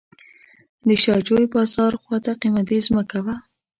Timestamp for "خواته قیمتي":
2.01-2.77